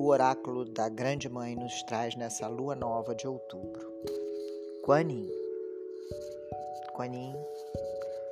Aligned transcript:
o 0.00 0.06
oráculo 0.06 0.64
da 0.64 0.88
Grande 0.88 1.28
Mãe 1.28 1.54
nos 1.54 1.82
traz 1.82 2.16
nessa 2.16 2.48
lua 2.48 2.74
nova 2.74 3.14
de 3.14 3.28
outubro. 3.28 3.86
Kuan 4.82 5.10
Yin. 5.10 5.28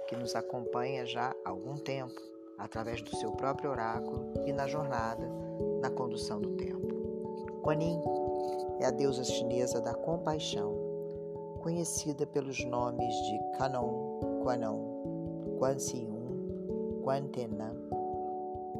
Que 0.06 0.16
nos 0.16 0.34
acompanha 0.34 1.04
já 1.04 1.36
há 1.44 1.50
algum 1.50 1.76
tempo, 1.76 2.18
através 2.56 3.02
do 3.02 3.14
seu 3.16 3.32
próprio 3.32 3.70
oráculo 3.70 4.32
e 4.46 4.52
na 4.52 4.66
jornada 4.66 5.30
na 5.82 5.90
condução 5.90 6.40
do 6.40 6.56
tempo. 6.56 6.88
Kuan 7.62 7.82
Yin 7.82 8.00
é 8.80 8.86
a 8.86 8.90
deusa 8.90 9.22
chinesa 9.22 9.78
da 9.82 9.92
compaixão, 9.92 10.74
conhecida 11.60 12.26
pelos 12.26 12.64
nomes 12.64 13.14
de 13.14 13.58
Kanon, 13.58 14.40
Quanon, 14.42 15.58
Quan 15.58 15.78
Siun, 15.78 17.02
Quan 17.04 17.26
Tenan, 17.26 17.76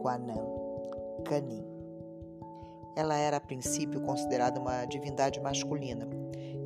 Quanan, 0.01 0.47
Canin. 1.27 1.78
Ela 2.99 3.15
era 3.15 3.37
a 3.37 3.41
princípio 3.41 4.01
considerada 4.01 4.59
uma 4.59 4.85
divindade 4.85 5.41
masculina. 5.41 6.05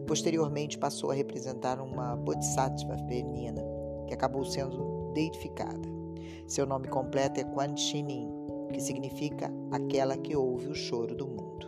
Posteriormente 0.06 0.78
passou 0.78 1.10
a 1.10 1.14
representar 1.14 1.78
uma 1.78 2.16
bodhisattva 2.16 2.96
feminina, 3.06 3.62
que 4.06 4.14
acabou 4.14 4.42
sendo 4.42 5.12
deidificada. 5.12 5.87
Seu 6.46 6.64
nome 6.64 6.88
completo 6.88 7.38
é 7.38 7.45
Quan 7.45 7.76
Chinin, 7.76 8.30
que 8.73 8.80
significa 8.80 9.52
aquela 9.70 10.16
que 10.16 10.34
ouve 10.34 10.68
o 10.68 10.74
choro 10.74 11.14
do 11.14 11.26
mundo. 11.26 11.66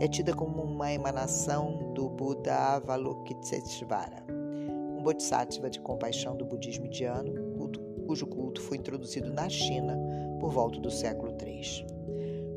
É 0.00 0.06
tida 0.06 0.34
como 0.34 0.62
uma 0.62 0.92
emanação 0.92 1.94
do 1.94 2.10
Buda 2.10 2.74
Avalokitesvara, 2.74 4.22
um 4.98 5.02
bodhisattva 5.02 5.70
de 5.70 5.80
compaixão 5.80 6.36
do 6.36 6.44
budismo 6.44 6.84
indiano, 6.84 7.32
cujo 8.06 8.26
culto 8.26 8.60
foi 8.60 8.76
introduzido 8.76 9.32
na 9.32 9.48
China 9.48 9.98
por 10.38 10.50
volta 10.50 10.78
do 10.78 10.90
século 10.90 11.34
III. 11.42 11.97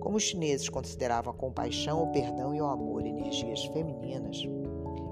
Como 0.02 0.17
os 0.17 0.23
chineses 0.23 0.67
consideravam 0.67 1.31
a 1.31 1.35
compaixão, 1.35 2.02
o 2.02 2.11
perdão 2.11 2.55
e 2.55 2.59
o 2.59 2.66
amor 2.66 3.05
energias 3.05 3.63
femininas, 3.66 4.44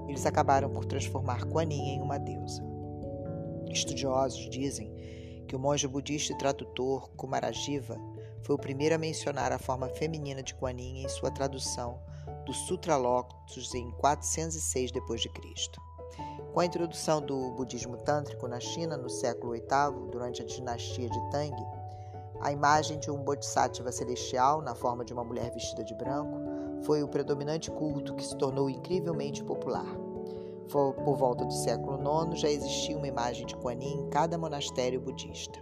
eles 0.08 0.26
acabaram 0.26 0.68
por 0.68 0.84
transformar 0.84 1.44
Kuan 1.44 1.72
Yin 1.72 1.94
em 1.94 2.02
uma 2.02 2.18
deusa. 2.18 2.60
Estudiosos 3.70 4.50
dizem 4.50 4.92
que 5.46 5.54
o 5.54 5.58
monge 5.60 5.86
budista 5.86 6.32
e 6.32 6.38
tradutor 6.38 7.08
Kumarajiva 7.10 7.96
foi 8.42 8.56
o 8.56 8.58
primeiro 8.58 8.96
a 8.96 8.98
mencionar 8.98 9.52
a 9.52 9.60
forma 9.60 9.88
feminina 9.88 10.42
de 10.42 10.54
Kuan 10.54 10.72
Yin 10.72 11.04
em 11.04 11.08
sua 11.08 11.30
tradução 11.30 12.00
do 12.44 12.52
Sutra 12.52 12.96
Lotus 12.96 13.72
em 13.72 13.92
406 13.92 14.90
d.C. 14.90 15.30
Com 16.52 16.58
a 16.58 16.66
introdução 16.66 17.24
do 17.24 17.52
budismo 17.52 17.96
tântrico 17.98 18.48
na 18.48 18.58
China 18.58 18.96
no 18.96 19.08
século 19.08 19.52
VIII, 19.52 20.10
durante 20.10 20.42
a 20.42 20.44
dinastia 20.44 21.08
de 21.08 21.30
Tang, 21.30 21.54
a 22.40 22.50
imagem 22.50 22.98
de 22.98 23.10
um 23.10 23.22
bodhisattva 23.22 23.92
celestial, 23.92 24.62
na 24.62 24.74
forma 24.74 25.04
de 25.04 25.12
uma 25.12 25.22
mulher 25.22 25.52
vestida 25.52 25.84
de 25.84 25.94
branco, 25.94 26.40
foi 26.82 27.02
o 27.02 27.08
predominante 27.08 27.70
culto 27.70 28.14
que 28.14 28.24
se 28.24 28.36
tornou 28.36 28.70
incrivelmente 28.70 29.44
popular. 29.44 29.86
Por 30.70 31.16
volta 31.16 31.44
do 31.44 31.52
século 31.52 31.98
IX 31.98 32.40
já 32.40 32.48
existia 32.48 32.96
uma 32.96 33.08
imagem 33.08 33.44
de 33.44 33.56
Kuan 33.56 33.74
Yin 33.74 34.02
em 34.02 34.08
cada 34.08 34.38
monastério 34.38 35.00
budista. 35.00 35.60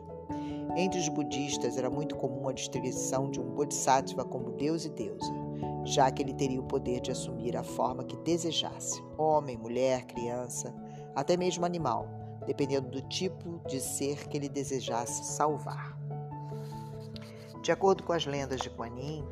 Entre 0.77 1.01
os 1.01 1.09
budistas 1.09 1.77
era 1.77 1.91
muito 1.91 2.15
comum 2.15 2.49
a 2.49 2.53
distinção 2.53 3.31
de 3.31 3.41
um 3.41 3.51
bodhisattva 3.55 4.25
como 4.25 4.53
deus 4.53 4.85
e 4.85 4.91
deusa, 4.91 5.33
já 5.85 6.11
que 6.11 6.23
ele 6.23 6.35
teria 6.35 6.61
o 6.61 6.69
poder 6.69 7.01
de 7.01 7.11
assumir 7.11 7.57
a 7.57 7.65
forma 7.65 8.05
que 8.05 8.17
desejasse: 8.19 9.03
homem, 9.17 9.57
mulher, 9.57 10.05
criança, 10.05 10.73
até 11.17 11.37
mesmo 11.37 11.65
animal, 11.65 12.07
dependendo 12.47 12.91
do 12.91 13.03
tipo 13.03 13.61
de 13.67 13.81
ser 13.81 14.29
que 14.29 14.37
ele 14.37 14.49
desejasse 14.49 15.25
salvar. 15.25 15.98
De 17.69 17.73
acordo 17.73 18.03
com 18.03 18.15
as 18.15 18.25
lendas 18.25 18.63
de 18.63 18.71
Kuan 18.71 18.99
Yin, 18.99 19.23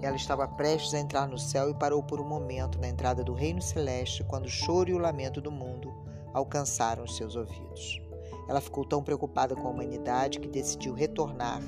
ela 0.00 0.16
estava 0.16 0.48
prestes 0.48 0.94
a 0.94 0.98
entrar 0.98 1.28
no 1.28 1.36
céu 1.36 1.68
e 1.68 1.74
parou 1.74 2.02
por 2.02 2.18
um 2.18 2.26
momento 2.26 2.78
na 2.78 2.88
entrada 2.88 3.22
do 3.22 3.34
reino 3.34 3.60
celeste 3.60 4.24
quando 4.24 4.46
o 4.46 4.48
choro 4.48 4.88
e 4.88 4.94
o 4.94 4.98
lamento 4.98 5.38
do 5.38 5.52
mundo 5.52 5.92
alcançaram 6.32 7.04
os 7.04 7.14
seus 7.14 7.36
ouvidos. 7.36 8.00
Ela 8.48 8.58
ficou 8.58 8.86
tão 8.86 9.02
preocupada 9.02 9.54
com 9.54 9.68
a 9.68 9.70
humanidade 9.70 10.40
que 10.40 10.48
decidiu 10.48 10.94
retornar, 10.94 11.60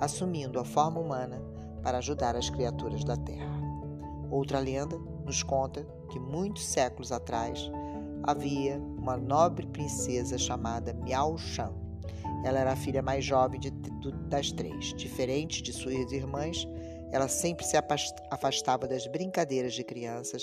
assumindo 0.00 0.60
a 0.60 0.64
forma 0.64 1.00
humana 1.00 1.42
para 1.82 1.98
ajudar 1.98 2.36
as 2.36 2.48
criaturas 2.48 3.02
da 3.02 3.16
Terra. 3.16 3.60
Outra 4.30 4.60
lenda 4.60 4.96
nos 5.24 5.42
conta 5.42 5.84
que 6.08 6.20
muitos 6.20 6.64
séculos 6.64 7.10
atrás 7.10 7.68
havia 8.22 8.78
uma 8.96 9.16
nobre 9.16 9.66
princesa 9.66 10.38
chamada 10.38 10.94
Miao 10.94 11.36
Shan, 11.36 11.72
ela 12.44 12.60
era 12.60 12.72
a 12.72 12.76
filha 12.76 13.02
mais 13.02 13.24
jovem 13.24 13.58
de, 13.58 13.70
das 14.28 14.52
três. 14.52 14.94
Diferente 14.94 15.62
de 15.62 15.72
suas 15.72 16.12
irmãs, 16.12 16.66
ela 17.12 17.28
sempre 17.28 17.64
se 17.64 17.76
afastava 18.30 18.86
das 18.86 19.06
brincadeiras 19.06 19.74
de 19.74 19.84
crianças 19.84 20.42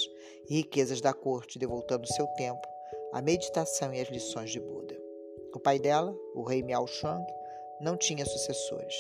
e 0.50 0.56
riquezas 0.58 1.02
da 1.02 1.14
corte, 1.14 1.60
devoltando 1.60 2.08
seu 2.08 2.28
tempo 2.28 2.62
à 3.12 3.22
meditação 3.22 3.94
e 3.94 4.02
às 4.02 4.10
lições 4.10 4.50
de 4.50 4.60
Buda. 4.60 4.98
O 5.54 5.60
pai 5.60 5.78
dela, 5.78 6.16
o 6.34 6.42
rei 6.42 6.64
Miao 6.64 6.88
Shang, 6.88 7.24
não 7.80 7.96
tinha 7.96 8.26
sucessores. 8.26 8.96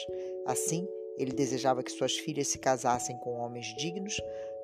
Assim, 0.45 0.88
ele 1.18 1.31
desejava 1.31 1.81
que 1.81 1.91
suas 1.91 2.13
filhas 2.13 2.47
se 2.47 2.59
casassem 2.59 3.18
com 3.18 3.40
homens 3.40 3.75
dignos 3.75 4.22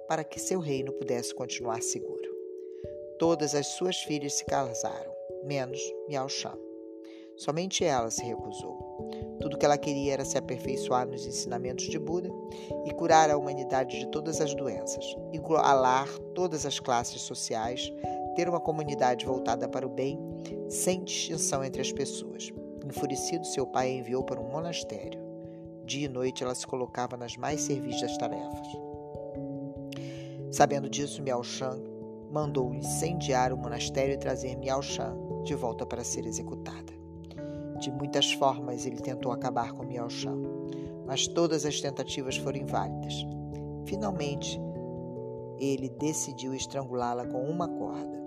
para 0.07 0.23
que 0.23 0.39
seu 0.39 0.59
reino 0.59 0.91
pudesse 0.93 1.33
continuar 1.33 1.81
seguro. 1.81 2.29
Todas 3.17 3.55
as 3.55 3.67
suas 3.67 3.97
filhas 3.97 4.33
se 4.33 4.45
casaram, 4.45 5.13
menos 5.43 5.81
Miao 6.07 6.29
Shang. 6.29 6.68
Somente 7.39 7.85
ela 7.85 8.11
se 8.11 8.21
recusou. 8.25 9.07
Tudo 9.39 9.57
que 9.57 9.65
ela 9.65 9.77
queria 9.77 10.11
era 10.11 10.25
se 10.25 10.37
aperfeiçoar 10.37 11.07
nos 11.07 11.25
ensinamentos 11.25 11.85
de 11.85 11.97
Buda 11.97 12.29
e 12.85 12.91
curar 12.91 13.29
a 13.29 13.37
humanidade 13.37 13.97
de 13.97 14.07
todas 14.07 14.41
as 14.41 14.53
doenças, 14.53 15.15
igualar 15.31 16.09
todas 16.35 16.65
as 16.65 16.81
classes 16.81 17.21
sociais, 17.21 17.93
ter 18.35 18.49
uma 18.49 18.59
comunidade 18.59 19.25
voltada 19.25 19.69
para 19.69 19.87
o 19.87 19.89
bem, 19.89 20.19
sem 20.67 21.01
distinção 21.01 21.63
entre 21.63 21.81
as 21.81 21.93
pessoas. 21.93 22.51
Enfurecido, 22.85 23.45
seu 23.45 23.65
pai 23.65 23.87
a 23.87 23.93
enviou 23.93 24.21
para 24.21 24.41
um 24.41 24.51
monastério. 24.51 25.21
Dia 25.85 26.07
e 26.07 26.09
noite 26.09 26.43
ela 26.43 26.53
se 26.53 26.67
colocava 26.67 27.15
nas 27.15 27.37
mais 27.37 27.61
servis 27.61 28.01
das 28.01 28.17
tarefas. 28.17 28.67
Sabendo 30.51 30.89
disso, 30.89 31.23
Miao 31.23 31.43
Shan 31.43 31.81
mandou 32.29 32.73
incendiar 32.73 33.53
o 33.53 33.57
monastério 33.57 34.13
e 34.13 34.17
trazer 34.17 34.57
Miao 34.57 34.81
Shan 34.81 35.17
de 35.45 35.55
volta 35.55 35.85
para 35.85 36.03
ser 36.03 36.25
executada. 36.25 36.88
De 37.79 37.89
muitas 37.91 38.33
formas 38.33 38.85
ele 38.85 38.97
tentou 38.97 39.31
acabar 39.31 39.71
com 39.71 39.85
Miao 39.85 40.09
Shan, 40.09 40.41
mas 41.05 41.27
todas 41.27 41.65
as 41.65 41.79
tentativas 41.79 42.35
foram 42.35 42.59
inválidas. 42.59 43.25
Finalmente, 43.85 44.59
ele 45.57 45.89
decidiu 45.89 46.53
estrangulá-la 46.53 47.25
com 47.25 47.41
uma 47.41 47.67
corda. 47.67 48.19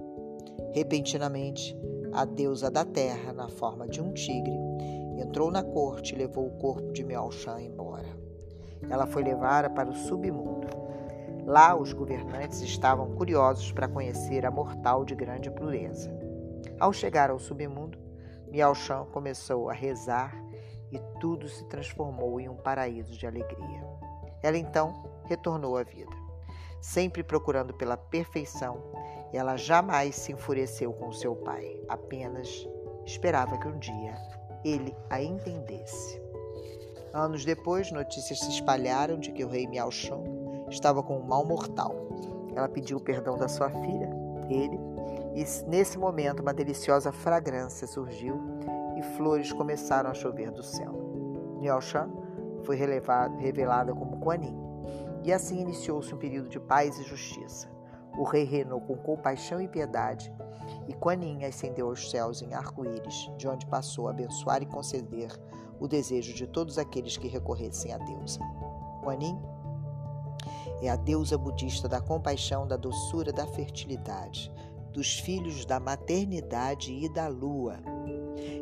Repentinamente, 0.72 1.76
a 2.12 2.24
deusa 2.24 2.70
da 2.70 2.84
terra, 2.84 3.32
na 3.32 3.48
forma 3.48 3.86
de 3.86 4.00
um 4.00 4.12
tigre, 4.12 4.58
entrou 5.18 5.50
na 5.50 5.62
corte 5.62 6.14
e 6.14 6.18
levou 6.18 6.46
o 6.46 6.58
corpo 6.58 6.90
de 6.92 7.04
Miao 7.04 7.30
Shan 7.30 7.60
embora. 7.60 8.08
Ela 8.88 9.06
foi 9.06 9.22
levada 9.22 9.68
para 9.68 9.90
o 9.90 9.94
submundo. 9.94 10.66
Lá, 11.44 11.76
os 11.76 11.92
governantes 11.92 12.62
estavam 12.62 13.14
curiosos 13.14 13.70
para 13.70 13.88
conhecer 13.88 14.46
a 14.46 14.50
mortal 14.50 15.04
de 15.04 15.14
grande 15.14 15.50
pureza. 15.50 16.10
Ao 16.80 16.92
chegar 16.92 17.30
ao 17.30 17.38
submundo, 17.38 17.98
Miao 18.52 18.74
Shan 18.74 19.06
começou 19.06 19.70
a 19.70 19.72
rezar 19.72 20.36
e 20.92 20.98
tudo 21.18 21.48
se 21.48 21.64
transformou 21.68 22.38
em 22.38 22.50
um 22.50 22.54
paraíso 22.54 23.16
de 23.16 23.26
alegria. 23.26 23.82
Ela 24.42 24.58
então 24.58 25.04
retornou 25.24 25.78
à 25.78 25.82
vida. 25.82 26.14
Sempre 26.78 27.22
procurando 27.22 27.72
pela 27.72 27.96
perfeição, 27.96 28.76
ela 29.32 29.56
jamais 29.56 30.16
se 30.16 30.32
enfureceu 30.32 30.92
com 30.92 31.10
seu 31.12 31.34
pai, 31.34 31.80
apenas 31.88 32.68
esperava 33.06 33.56
que 33.56 33.68
um 33.68 33.78
dia 33.78 34.14
ele 34.62 34.94
a 35.08 35.22
entendesse. 35.22 36.20
Anos 37.14 37.46
depois, 37.46 37.90
notícias 37.90 38.38
se 38.38 38.50
espalharam 38.50 39.18
de 39.18 39.32
que 39.32 39.46
o 39.46 39.48
rei 39.48 39.66
Miao 39.66 39.90
Shan 39.90 40.24
estava 40.68 41.02
com 41.02 41.16
um 41.16 41.26
mal 41.26 41.46
mortal. 41.46 41.94
Ela 42.54 42.68
pediu 42.68 43.00
perdão 43.00 43.38
da 43.38 43.48
sua 43.48 43.70
filha, 43.70 44.10
ele 44.50 44.78
e 45.34 45.44
nesse 45.66 45.98
momento 45.98 46.40
uma 46.40 46.52
deliciosa 46.52 47.10
fragrância 47.10 47.86
surgiu 47.86 48.40
e 48.96 49.02
flores 49.16 49.52
começaram 49.52 50.10
a 50.10 50.14
chover 50.14 50.50
do 50.50 50.62
céu. 50.62 50.92
Niaoshan 51.58 52.10
foi 52.64 52.76
revelada 52.76 53.94
como 53.94 54.18
Kuan 54.18 54.42
Yin, 54.42 54.58
e 55.24 55.32
assim 55.32 55.60
iniciou-se 55.60 56.14
um 56.14 56.18
período 56.18 56.48
de 56.48 56.60
paz 56.60 56.98
e 56.98 57.04
justiça. 57.04 57.68
O 58.18 58.24
rei 58.24 58.44
reinou 58.44 58.80
com 58.80 58.96
compaixão 58.96 59.60
e 59.60 59.68
piedade, 59.68 60.32
e 60.86 60.92
Kuan 60.92 61.22
Yin 61.22 61.44
ascendeu 61.44 61.88
aos 61.88 62.10
céus 62.10 62.42
em 62.42 62.52
arco-íris, 62.54 63.30
de 63.36 63.48
onde 63.48 63.66
passou 63.66 64.08
a 64.08 64.10
abençoar 64.10 64.62
e 64.62 64.66
conceder 64.66 65.30
o 65.80 65.88
desejo 65.88 66.34
de 66.34 66.46
todos 66.46 66.78
aqueles 66.78 67.16
que 67.16 67.26
recorressem 67.26 67.92
à 67.92 67.98
deusa. 67.98 68.40
Kuan 69.02 69.18
Yin 69.20 69.40
é 70.82 70.90
a 70.90 70.96
deusa 70.96 71.38
budista 71.38 71.88
da 71.88 72.00
compaixão, 72.00 72.66
da 72.66 72.76
doçura, 72.76 73.32
da 73.32 73.46
fertilidade, 73.46 74.52
dos 74.92 75.18
filhos 75.18 75.64
da 75.64 75.80
maternidade 75.80 76.92
e 76.92 77.08
da 77.08 77.28
lua. 77.28 77.78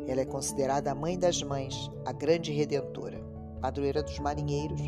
Ela 0.07 0.21
é 0.21 0.25
considerada 0.25 0.91
a 0.91 0.95
mãe 0.95 1.17
das 1.17 1.41
mães, 1.43 1.89
a 2.05 2.11
grande 2.11 2.51
redentora, 2.51 3.21
padroeira 3.61 4.01
dos 4.01 4.19
marinheiros, 4.19 4.81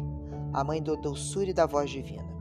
a 0.54 0.64
mãe 0.64 0.82
da 0.82 0.96
doçura 0.96 1.50
e 1.50 1.54
da 1.54 1.66
voz 1.66 1.90
divina. 1.90 2.32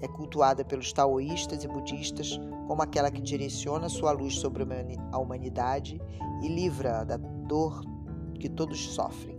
É 0.00 0.06
cultuada 0.06 0.64
pelos 0.64 0.92
taoístas 0.92 1.64
e 1.64 1.68
budistas 1.68 2.38
como 2.66 2.82
aquela 2.82 3.10
que 3.10 3.20
direciona 3.20 3.88
sua 3.88 4.12
luz 4.12 4.36
sobre 4.36 4.64
a 5.12 5.18
humanidade 5.18 6.00
e 6.42 6.48
livra 6.48 7.04
da 7.04 7.16
dor 7.16 7.80
que 8.38 8.48
todos 8.48 8.78
sofrem. 8.94 9.38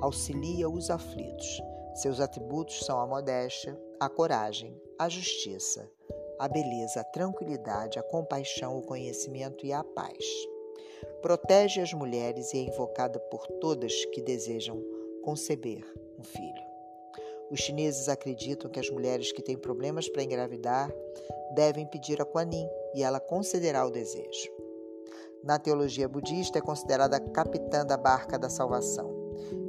Auxilia 0.00 0.68
os 0.68 0.90
aflitos. 0.90 1.60
Seus 1.94 2.20
atributos 2.20 2.86
são 2.86 2.98
a 2.98 3.06
modéstia, 3.06 3.78
a 4.00 4.08
coragem, 4.08 4.74
a 4.98 5.08
justiça, 5.08 5.90
a 6.40 6.48
beleza, 6.48 7.02
a 7.02 7.04
tranquilidade, 7.04 7.98
a 7.98 8.02
compaixão, 8.02 8.78
o 8.78 8.82
conhecimento 8.82 9.66
e 9.66 9.74
a 9.74 9.84
paz. 9.84 10.24
Protege 11.20 11.82
as 11.82 11.92
mulheres 11.92 12.54
e 12.54 12.56
é 12.56 12.62
invocada 12.62 13.20
por 13.20 13.46
todas 13.60 14.06
que 14.06 14.22
desejam 14.22 14.82
conceber 15.22 15.84
um 16.18 16.24
filho. 16.24 16.62
Os 17.50 17.60
chineses 17.60 18.08
acreditam 18.08 18.70
que 18.70 18.80
as 18.80 18.88
mulheres 18.88 19.32
que 19.32 19.42
têm 19.42 19.58
problemas 19.58 20.08
para 20.08 20.22
engravidar 20.22 20.90
devem 21.54 21.86
pedir 21.86 22.22
a 22.22 22.24
Kuan 22.24 22.48
Yin 22.50 22.70
e 22.94 23.02
ela 23.02 23.20
concederá 23.20 23.84
o 23.84 23.90
desejo. 23.90 24.50
Na 25.44 25.58
teologia 25.58 26.08
budista 26.08 26.58
é 26.58 26.62
considerada 26.62 27.18
a 27.18 27.20
capitã 27.20 27.84
da 27.84 27.98
barca 27.98 28.38
da 28.38 28.48
salvação, 28.48 29.12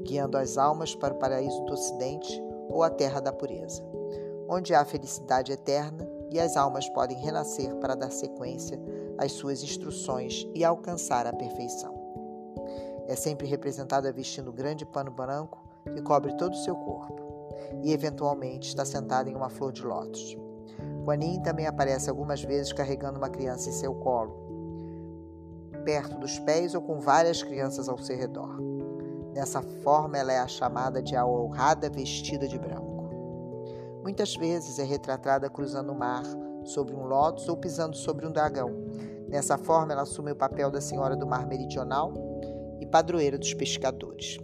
guiando 0.04 0.38
as 0.38 0.58
almas 0.58 0.96
para 0.96 1.14
o 1.14 1.20
paraíso 1.20 1.66
do 1.66 1.74
ocidente 1.74 2.42
ou 2.70 2.82
a 2.82 2.90
terra 2.90 3.20
da 3.20 3.34
pureza, 3.34 3.84
onde 4.48 4.74
há 4.74 4.86
felicidade 4.86 5.52
eterna 5.52 6.21
e 6.32 6.40
as 6.40 6.56
almas 6.56 6.88
podem 6.90 7.18
renascer 7.18 7.76
para 7.76 7.96
dar 7.96 8.10
sequência 8.10 8.80
às 9.18 9.34
suas 9.34 9.62
instruções 9.62 10.48
e 10.56 10.64
alcançar 10.64 11.28
a 11.28 11.34
perfeição. 11.34 11.94
É 13.08 13.16
sempre 13.16 13.46
representada 13.46 14.12
vestindo 14.14 14.50
um 14.50 14.56
grande 14.56 14.86
pano 14.86 15.12
branco 15.12 15.62
que 15.94 16.02
cobre 16.02 16.34
todo 16.38 16.54
o 16.54 16.64
seu 16.64 16.76
corpo, 16.76 17.22
e 17.84 17.92
eventualmente 17.92 18.70
está 18.70 18.86
sentada 18.86 19.30
em 19.30 19.36
uma 19.36 19.50
flor 19.50 19.72
de 19.72 19.84
lótus. 19.84 20.38
Guanin 21.04 21.42
também 21.42 21.68
aparece 21.68 22.10
algumas 22.10 22.42
vezes 22.42 22.72
carregando 22.72 23.18
uma 23.18 23.30
criança 23.30 23.70
em 23.70 23.74
seu 23.74 23.94
colo, 23.94 24.36
perto 25.84 26.18
dos 26.18 26.40
pés 26.40 26.74
ou 26.76 26.82
com 26.82 27.00
várias 27.00 27.44
crianças 27.44 27.90
ao 27.90 27.98
seu 27.98 28.16
redor. 28.16 28.62
Dessa 29.34 29.62
forma, 29.62 30.18
ela 30.18 30.32
é 30.32 30.40
a 30.40 30.48
chamada 30.48 31.02
de 31.02 31.16
a 31.16 31.26
honrada 31.26 31.90
vestida 31.90 32.48
de 32.48 32.58
branco. 32.58 32.91
Muitas 34.02 34.36
vezes 34.36 34.80
é 34.80 34.84
retratada 34.84 35.50
cruzando 35.50 35.92
o 35.92 35.98
mar, 35.98 36.24
sobre 36.64 36.96
um 36.96 37.06
lótus 37.06 37.48
ou 37.48 37.58
pisando 37.58 37.96
sobre 37.96 38.26
um 38.26 38.32
dragão. 38.32 38.72
Dessa 39.28 39.58
forma, 39.58 39.94
ela 39.94 40.04
assume 40.04 40.32
o 40.32 40.36
papel 40.36 40.70
da 40.70 40.82
Senhora 40.82 41.16
do 41.16 41.26
Mar 41.26 41.48
Meridional 41.48 42.14
e 42.80 42.86
padroeira 42.86 43.38
dos 43.38 43.54
pescadores. 43.54 44.38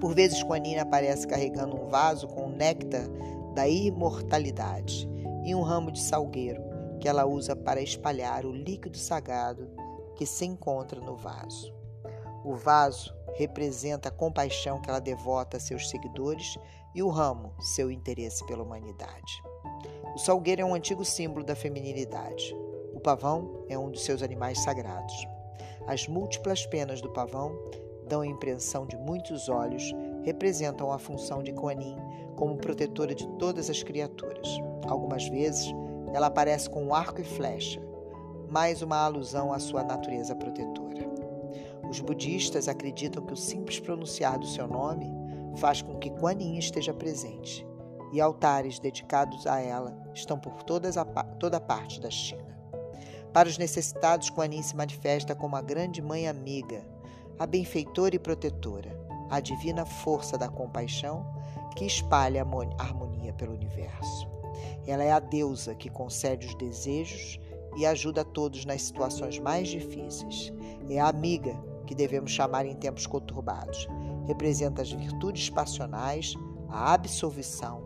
Por 0.00 0.14
vezes, 0.14 0.42
Quanina 0.42 0.82
aparece 0.82 1.26
carregando 1.26 1.76
um 1.76 1.88
vaso 1.88 2.26
com 2.28 2.46
o 2.46 2.50
néctar 2.50 3.06
da 3.54 3.68
imortalidade 3.68 5.08
e 5.44 5.54
um 5.54 5.62
ramo 5.62 5.90
de 5.90 6.00
salgueiro 6.00 6.62
que 7.00 7.08
ela 7.08 7.26
usa 7.26 7.54
para 7.54 7.80
espalhar 7.80 8.44
o 8.44 8.52
líquido 8.52 8.98
sagrado 8.98 9.68
que 10.16 10.26
se 10.26 10.44
encontra 10.44 11.00
no 11.00 11.16
vaso. 11.16 11.72
O 12.44 12.54
vaso 12.54 13.14
representa 13.38 14.08
a 14.08 14.12
compaixão 14.12 14.80
que 14.80 14.90
ela 14.90 15.00
devota 15.00 15.56
a 15.56 15.60
seus 15.60 15.88
seguidores 15.88 16.58
e 16.92 17.02
o 17.02 17.08
ramo, 17.08 17.54
seu 17.60 17.88
interesse 17.88 18.44
pela 18.46 18.64
humanidade. 18.64 19.42
O 20.14 20.18
salgueiro 20.18 20.62
é 20.62 20.64
um 20.64 20.74
antigo 20.74 21.04
símbolo 21.04 21.44
da 21.44 21.54
feminilidade. 21.54 22.52
O 22.92 22.98
pavão 22.98 23.64
é 23.68 23.78
um 23.78 23.90
dos 23.90 24.02
seus 24.02 24.24
animais 24.24 24.58
sagrados. 24.58 25.14
As 25.86 26.08
múltiplas 26.08 26.66
penas 26.66 27.00
do 27.00 27.10
pavão 27.10 27.56
dão 28.08 28.22
a 28.22 28.26
impressão 28.26 28.84
de 28.84 28.96
muitos 28.96 29.48
olhos, 29.48 29.94
representam 30.24 30.90
a 30.90 30.98
função 30.98 31.40
de 31.40 31.52
Kuan 31.52 31.80
Yin 31.80 31.96
como 32.34 32.56
protetora 32.56 33.14
de 33.14 33.28
todas 33.38 33.70
as 33.70 33.84
criaturas. 33.84 34.48
Algumas 34.88 35.28
vezes, 35.28 35.72
ela 36.12 36.26
aparece 36.26 36.68
com 36.68 36.84
um 36.86 36.94
arco 36.94 37.20
e 37.20 37.24
flecha, 37.24 37.80
mais 38.50 38.82
uma 38.82 38.96
alusão 38.96 39.52
à 39.52 39.60
sua 39.60 39.84
natureza 39.84 40.34
protetora. 40.34 41.17
Os 41.88 42.00
budistas 42.00 42.68
acreditam 42.68 43.24
que 43.24 43.32
o 43.32 43.36
simples 43.36 43.80
pronunciar 43.80 44.38
do 44.38 44.46
seu 44.46 44.68
nome 44.68 45.10
faz 45.56 45.80
com 45.80 45.98
que 45.98 46.10
Kuan 46.10 46.38
Yin 46.38 46.58
esteja 46.58 46.92
presente, 46.92 47.66
e 48.12 48.20
altares 48.20 48.78
dedicados 48.78 49.46
a 49.46 49.60
ela 49.60 49.96
estão 50.14 50.38
por 50.38 50.62
todas 50.62 50.96
a, 50.96 51.04
toda 51.04 51.56
a 51.56 51.60
parte 51.60 52.00
da 52.00 52.10
China. 52.10 52.58
Para 53.32 53.48
os 53.48 53.58
necessitados, 53.58 54.30
Kuan 54.30 54.46
Yin 54.46 54.62
se 54.62 54.76
manifesta 54.76 55.34
como 55.34 55.56
a 55.56 55.62
grande 55.62 56.00
mãe 56.00 56.28
amiga, 56.28 56.86
a 57.38 57.46
benfeitora 57.46 58.16
e 58.16 58.18
protetora, 58.18 58.98
a 59.30 59.40
divina 59.40 59.84
força 59.84 60.36
da 60.36 60.48
compaixão 60.48 61.26
que 61.76 61.84
espalha 61.84 62.42
a 62.42 62.82
harmonia 62.82 63.32
pelo 63.32 63.54
universo. 63.54 64.28
Ela 64.86 65.04
é 65.04 65.12
a 65.12 65.20
deusa 65.20 65.74
que 65.74 65.90
concede 65.90 66.46
os 66.46 66.54
desejos 66.54 67.38
e 67.76 67.86
ajuda 67.86 68.22
a 68.22 68.24
todos 68.24 68.64
nas 68.64 68.82
situações 68.82 69.38
mais 69.38 69.68
difíceis. 69.68 70.52
É 70.88 70.98
a 70.98 71.08
amiga 71.08 71.54
que 71.88 71.94
devemos 71.94 72.30
chamar 72.30 72.66
em 72.66 72.74
tempos 72.74 73.06
conturbados 73.06 73.88
representa 74.26 74.82
as 74.82 74.92
virtudes 74.92 75.48
passionais, 75.48 76.34
a 76.68 76.92
absolvição 76.92 77.82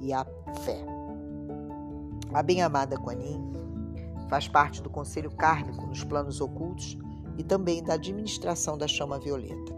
e 0.00 0.10
a 0.10 0.24
fé. 0.64 0.82
A 2.32 2.42
bem-amada 2.42 2.96
Kuan 2.96 3.20
Yin 3.20 3.52
faz 4.30 4.48
parte 4.48 4.80
do 4.80 4.88
conselho 4.88 5.30
kármico 5.32 5.86
nos 5.86 6.02
planos 6.02 6.40
ocultos 6.40 6.96
e 7.36 7.44
também 7.44 7.82
da 7.82 7.92
administração 7.92 8.78
da 8.78 8.88
chama 8.88 9.20
violeta. 9.20 9.74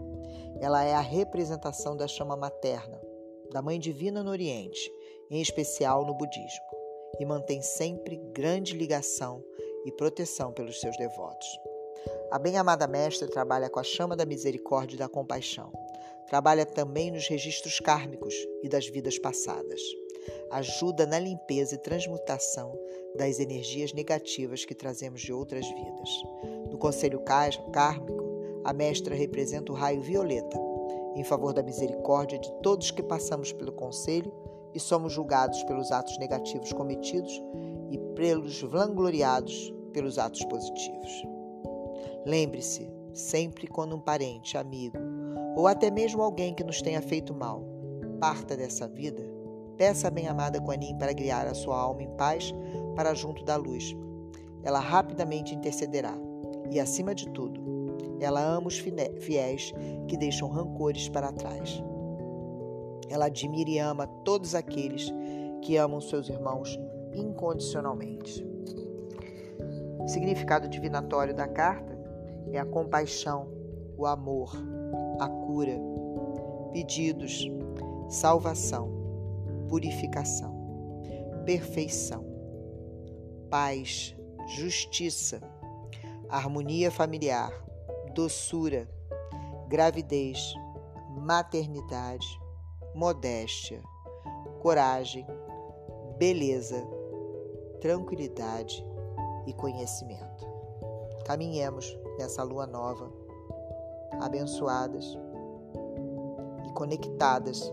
Ela 0.61 0.85
é 0.85 0.93
a 0.93 1.01
representação 1.01 1.97
da 1.97 2.07
chama 2.07 2.37
materna, 2.37 3.01
da 3.51 3.61
Mãe 3.61 3.77
Divina 3.77 4.23
no 4.23 4.31
Oriente, 4.31 4.89
em 5.29 5.41
especial 5.41 6.05
no 6.05 6.13
budismo, 6.13 6.63
e 7.19 7.25
mantém 7.25 7.61
sempre 7.61 8.15
grande 8.33 8.73
ligação 8.73 9.43
e 9.83 9.91
proteção 9.91 10.53
pelos 10.53 10.79
seus 10.79 10.95
devotos. 10.95 11.47
A 12.31 12.39
bem-amada 12.39 12.87
mestra 12.87 13.27
trabalha 13.27 13.69
com 13.69 13.79
a 13.79 13.83
chama 13.83 14.15
da 14.15 14.25
misericórdia 14.25 14.95
e 14.95 14.99
da 14.99 15.07
compaixão. 15.07 15.71
Trabalha 16.27 16.65
também 16.65 17.11
nos 17.11 17.27
registros 17.27 17.79
kármicos 17.79 18.33
e 18.63 18.67
das 18.67 18.87
vidas 18.87 19.19
passadas. 19.19 19.79
Ajuda 20.51 21.05
na 21.05 21.19
limpeza 21.19 21.75
e 21.75 21.81
transmutação 21.81 22.77
das 23.15 23.39
energias 23.39 23.93
negativas 23.93 24.65
que 24.65 24.73
trazemos 24.73 25.21
de 25.21 25.31
outras 25.31 25.67
vidas. 25.67 26.09
No 26.71 26.77
conselho 26.79 27.21
kármico, 27.71 28.25
a 28.63 28.73
mestra 28.73 29.13
representa 29.13 29.71
o 29.71 29.75
raio 29.75 30.01
violeta, 30.01 30.57
em 31.15 31.23
favor 31.23 31.53
da 31.53 31.61
misericórdia 31.61 32.39
de 32.39 32.51
todos 32.63 32.89
que 32.89 33.03
passamos 33.03 33.53
pelo 33.53 33.71
conselho 33.71 34.33
e 34.73 34.79
somos 34.79 35.13
julgados 35.13 35.63
pelos 35.63 35.91
atos 35.91 36.17
negativos 36.17 36.73
cometidos 36.73 37.41
e 37.91 37.97
pelos 38.15 38.61
vangloriados 38.63 39.71
pelos 39.93 40.17
atos 40.17 40.43
positivos. 40.45 41.34
Lembre-se, 42.25 42.89
sempre 43.13 43.67
quando 43.67 43.95
um 43.95 43.99
parente, 43.99 44.57
amigo 44.57 44.97
ou 45.55 45.67
até 45.67 45.89
mesmo 45.89 46.21
alguém 46.21 46.53
que 46.53 46.63
nos 46.63 46.81
tenha 46.81 47.01
feito 47.01 47.33
mal 47.33 47.63
parta 48.19 48.57
dessa 48.57 48.87
vida, 48.87 49.23
peça 49.77 50.07
a 50.07 50.11
bem-amada 50.11 50.57
Guanin 50.57 50.97
para 50.97 51.13
guiar 51.13 51.45
a 51.47 51.53
sua 51.53 51.77
alma 51.77 52.01
em 52.01 52.09
paz 52.15 52.53
para 52.95 53.13
junto 53.13 53.43
da 53.43 53.55
luz. 53.55 53.95
Ela 54.63 54.79
rapidamente 54.79 55.53
intercederá 55.53 56.17
e, 56.71 56.79
acima 56.79 57.13
de 57.13 57.29
tudo, 57.29 57.61
ela 58.19 58.41
ama 58.41 58.67
os 58.67 58.79
fiéis 58.79 59.73
que 60.07 60.17
deixam 60.17 60.49
rancores 60.49 61.07
para 61.09 61.31
trás. 61.31 61.83
Ela 63.09 63.25
admira 63.25 63.69
e 63.69 63.77
ama 63.77 64.07
todos 64.07 64.55
aqueles 64.55 65.13
que 65.61 65.77
amam 65.77 66.01
seus 66.01 66.29
irmãos 66.29 66.79
incondicionalmente. 67.13 68.45
Significado 70.07 70.67
divinatório 70.67 71.35
da 71.35 71.47
carta 71.47 71.94
é 72.51 72.59
a 72.59 72.65
compaixão, 72.65 73.47
o 73.97 74.05
amor, 74.05 74.51
a 75.19 75.27
cura, 75.27 75.79
pedidos, 76.71 77.49
salvação, 78.09 78.89
purificação, 79.69 80.53
perfeição, 81.45 82.25
paz, 83.49 84.15
justiça, 84.47 85.41
harmonia 86.29 86.91
familiar, 86.91 87.51
doçura, 88.13 88.87
gravidez, 89.67 90.53
maternidade, 91.17 92.27
modéstia, 92.93 93.81
coragem, 94.61 95.25
beleza, 96.17 96.85
tranquilidade 97.81 98.85
e 99.45 99.53
conhecimento. 99.53 100.45
Caminhemos 101.25 101.97
nessa 102.17 102.43
lua 102.43 102.65
nova 102.65 103.11
abençoadas 104.21 105.17
e 106.65 106.73
conectadas 106.73 107.71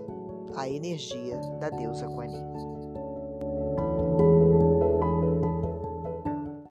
à 0.56 0.68
energia 0.68 1.38
da 1.61 1.70
deusa 1.70 2.06
Kuan 2.08 2.26
Yin. 2.26 2.71